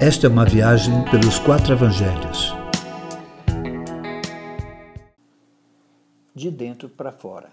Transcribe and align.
Esta 0.00 0.28
é 0.28 0.30
uma 0.30 0.44
viagem 0.44 1.04
pelos 1.10 1.40
quatro 1.40 1.72
evangelhos. 1.72 2.54
De 6.32 6.52
dentro 6.52 6.88
para 6.88 7.10
fora. 7.10 7.50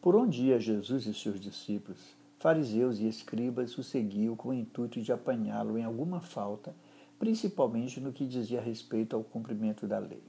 Por 0.00 0.14
onde 0.14 0.44
ia 0.44 0.60
Jesus 0.60 1.04
e 1.04 1.12
seus 1.12 1.40
discípulos, 1.40 1.98
fariseus 2.38 3.00
e 3.00 3.08
escribas 3.08 3.76
o 3.76 3.82
seguiam 3.82 4.36
com 4.36 4.50
o 4.50 4.54
intuito 4.54 5.02
de 5.02 5.10
apanhá-lo 5.10 5.76
em 5.76 5.82
alguma 5.82 6.20
falta, 6.20 6.72
principalmente 7.18 7.98
no 7.98 8.12
que 8.12 8.24
dizia 8.24 8.60
respeito 8.60 9.16
ao 9.16 9.24
cumprimento 9.24 9.84
da 9.84 9.98
lei. 9.98 10.22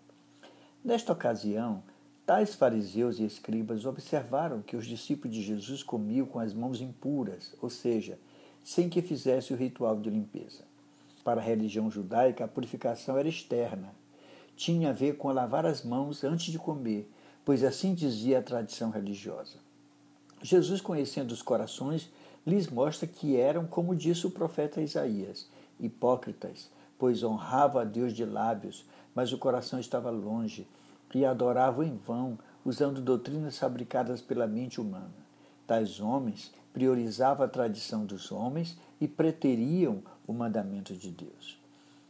Nesta 0.84 1.14
ocasião, 1.14 1.84
tais 2.26 2.56
fariseus 2.56 3.20
e 3.20 3.24
escribas 3.24 3.86
observaram 3.86 4.64
que 4.64 4.76
os 4.76 4.88
discípulos 4.88 5.36
de 5.36 5.44
Jesus 5.44 5.84
comiam 5.84 6.26
com 6.26 6.40
as 6.40 6.56
mãos 6.56 6.82
impuras, 6.82 7.54
ou 7.62 7.70
seja, 7.70 8.18
sem 8.64 8.90
que 8.90 9.04
fizesse 9.04 9.54
o 9.54 9.56
ritual 9.56 9.96
de 10.00 10.10
limpeza. 10.10 10.64
Para 11.26 11.42
a 11.42 11.44
religião 11.44 11.90
judaica, 11.90 12.46
a 12.46 12.48
purificação 12.48 13.18
era 13.18 13.28
externa. 13.28 13.96
Tinha 14.56 14.92
a 14.92 14.94
ver 14.94 15.18
com 15.18 15.32
lavar 15.32 15.66
as 15.66 15.84
mãos 15.84 16.24
antes 16.24 16.52
de 16.52 16.60
comer, 16.60 17.12
pois 17.44 17.64
assim 17.64 17.96
dizia 17.96 18.38
a 18.38 18.44
tradição 18.44 18.92
religiosa. 18.92 19.58
Jesus, 20.44 20.82
conhecendo 20.82 21.32
os 21.32 21.42
corações, 21.42 22.12
lhes 22.46 22.68
mostra 22.68 23.08
que 23.08 23.36
eram, 23.38 23.66
como 23.66 23.96
disse 23.96 24.28
o 24.28 24.32
profeta 24.32 24.84
Isaías, 24.84 25.50
hipócritas, 25.80 26.70
pois 26.96 27.24
honravam 27.24 27.82
a 27.82 27.86
Deus 27.86 28.14
de 28.14 28.24
lábios, 28.24 28.86
mas 29.16 29.34
o 29.34 29.40
coração 29.40 29.80
estava 29.80 30.12
longe, 30.12 30.68
e 31.16 31.26
adoravam 31.26 31.84
em 31.84 31.98
vão, 31.98 32.38
usando 32.64 33.02
doutrinas 33.02 33.58
fabricadas 33.58 34.22
pela 34.22 34.46
mente 34.46 34.80
humana. 34.80 35.25
Tais 35.68 36.00
homens 36.00 36.52
priorizavam 36.74 37.46
a 37.46 37.50
tradição 37.50 38.06
dos 38.06 38.32
homens 38.32 38.78
e 39.00 39.08
preteriam 39.08 40.04
o 40.28 40.34
mandamento 40.34 40.94
de 40.94 41.10
Deus. 41.10 41.60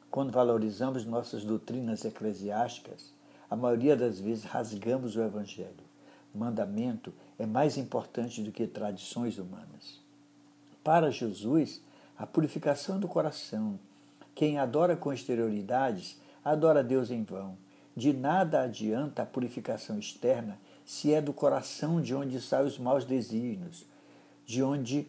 Quando 0.09 0.31
valorizamos 0.31 1.05
nossas 1.05 1.43
doutrinas 1.43 2.05
eclesiásticas, 2.05 3.13
a 3.49 3.55
maioria 3.55 3.95
das 3.95 4.19
vezes 4.19 4.45
rasgamos 4.45 5.15
o 5.15 5.21
Evangelho. 5.21 5.85
Mandamento 6.33 7.13
é 7.37 7.45
mais 7.45 7.77
importante 7.77 8.41
do 8.41 8.51
que 8.51 8.67
tradições 8.67 9.37
humanas. 9.37 10.01
Para 10.83 11.11
Jesus, 11.11 11.81
a 12.17 12.25
purificação 12.25 12.99
do 12.99 13.07
coração. 13.07 13.79
Quem 14.33 14.57
adora 14.57 14.95
com 14.95 15.13
exterioridades, 15.13 16.19
adora 16.43 16.83
Deus 16.83 17.11
em 17.11 17.23
vão. 17.23 17.57
De 17.95 18.11
nada 18.11 18.61
adianta 18.61 19.23
a 19.23 19.25
purificação 19.25 19.97
externa 19.97 20.57
se 20.85 21.11
é 21.11 21.19
do 21.19 21.33
coração 21.33 21.99
de 21.99 22.13
onde 22.13 22.39
saem 22.39 22.67
os 22.67 22.77
maus 22.77 23.03
desígnios, 23.03 23.85
de 24.45 24.61
onde 24.61 25.07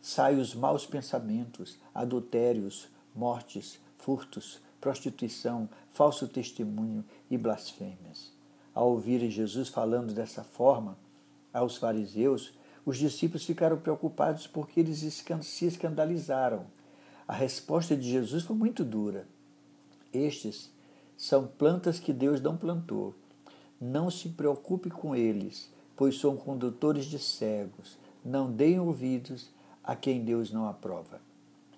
saem 0.00 0.40
os 0.40 0.54
maus 0.54 0.86
pensamentos, 0.86 1.78
adultérios, 1.94 2.88
mortes, 3.14 3.78
furtos, 3.98 4.60
prostituição, 4.80 5.68
falso 5.90 6.26
testemunho 6.26 7.04
e 7.30 7.36
blasfêmias. 7.36 8.32
Ao 8.74 8.90
ouvirem 8.90 9.30
Jesus 9.30 9.68
falando 9.68 10.14
dessa 10.14 10.42
forma 10.42 10.96
aos 11.52 11.76
fariseus, 11.76 12.54
os 12.86 12.96
discípulos 12.96 13.44
ficaram 13.44 13.76
preocupados 13.76 14.46
porque 14.46 14.80
eles 14.80 15.00
se 15.42 15.66
escandalizaram. 15.66 16.64
A 17.26 17.34
resposta 17.34 17.94
de 17.94 18.08
Jesus 18.08 18.44
foi 18.44 18.56
muito 18.56 18.82
dura. 18.82 19.26
Estes 20.10 20.70
são 21.16 21.46
plantas 21.46 22.00
que 22.00 22.12
Deus 22.14 22.40
não 22.40 22.56
plantou 22.56 23.14
não 23.80 24.10
se 24.10 24.30
preocupe 24.30 24.90
com 24.90 25.14
eles, 25.14 25.72
pois 25.96 26.18
são 26.18 26.36
condutores 26.36 27.06
de 27.06 27.18
cegos. 27.18 27.98
Não 28.24 28.50
deem 28.50 28.80
ouvidos 28.80 29.50
a 29.82 29.94
quem 29.94 30.24
Deus 30.24 30.52
não 30.52 30.68
aprova. 30.68 31.20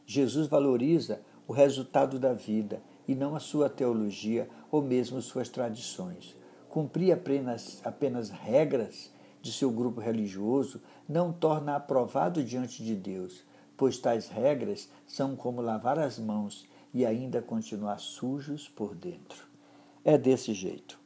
Jesus 0.06 0.46
valoriza 0.46 1.20
o 1.46 1.52
resultado 1.52 2.18
da 2.18 2.32
vida 2.32 2.82
e 3.06 3.14
não 3.14 3.34
a 3.34 3.40
sua 3.40 3.68
teologia 3.68 4.48
ou 4.70 4.82
mesmo 4.82 5.20
suas 5.20 5.48
tradições. 5.48 6.36
Cumprir 6.68 7.12
apenas, 7.12 7.80
apenas 7.84 8.30
regras 8.30 9.10
de 9.42 9.52
seu 9.52 9.70
grupo 9.70 10.00
religioso 10.00 10.80
não 11.08 11.32
torna 11.32 11.76
aprovado 11.76 12.44
diante 12.44 12.84
de 12.84 12.94
Deus, 12.94 13.42
pois 13.76 13.98
tais 13.98 14.28
regras 14.28 14.88
são 15.06 15.34
como 15.34 15.60
lavar 15.60 15.98
as 15.98 16.18
mãos 16.18 16.68
e 16.92 17.06
ainda 17.06 17.40
continuar 17.40 17.98
sujos 17.98 18.68
por 18.68 18.94
dentro. 18.94 19.44
É 20.04 20.18
desse 20.18 20.52
jeito. 20.52 20.99